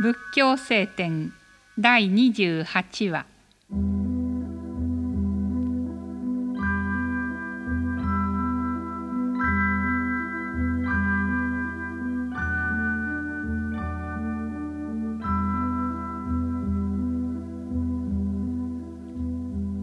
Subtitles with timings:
[0.00, 1.32] 仏教聖典
[1.76, 3.26] 第28話。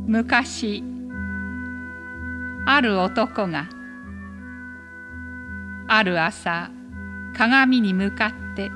[0.07, 0.81] 昔
[2.65, 3.67] ある男が
[5.89, 6.71] ある朝
[7.35, 8.71] 鏡に向かって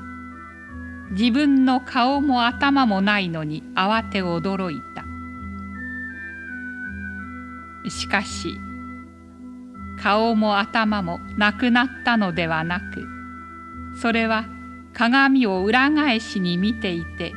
[1.10, 5.04] 自分の顔も頭もないのに慌て驚いた。
[7.88, 8.58] しかし
[10.00, 13.06] 顔も頭もなくなったのではなく
[14.00, 14.46] それは
[14.92, 17.32] 鏡を裏返しに見ていて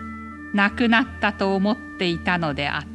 [0.53, 2.93] なくなったと思っていたのであった。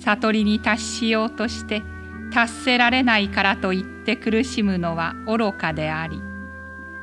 [0.00, 1.82] 悟りに達しようとして
[2.30, 6.20] 達せられないからといって苦しむのは愚かであり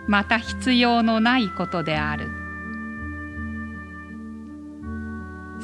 [0.07, 2.47] また必要のないことである。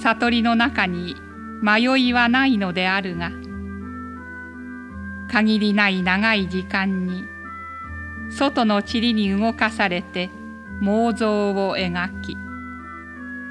[0.03, 1.15] 悟りの中に
[1.61, 3.31] 迷いはないのであるが
[5.31, 7.23] 限りない長い時間に
[8.29, 10.29] 外の塵に動かされて
[10.81, 12.35] 妄想を描き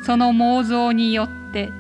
[0.05, 1.70] その妄想によって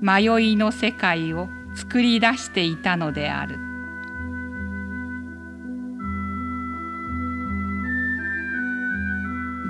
[0.00, 3.58] 迷いの世界を作り出していたのである。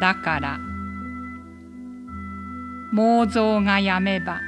[0.01, 0.59] だから
[2.93, 4.41] 妄想がやめば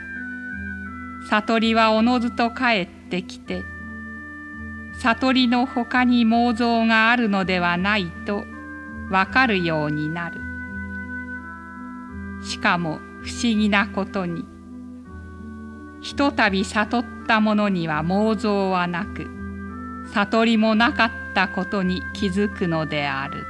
[1.31, 3.63] 悟りはおのずと帰ってきて
[5.01, 8.45] 悟りのほかに妄想があるのではないと
[9.11, 10.41] わかるようになる。
[12.43, 14.45] しかも不思議なことに
[16.05, 19.27] ひとたび悟った者には妄想はなく
[20.13, 23.47] 悟りもなかったことに気づくのである。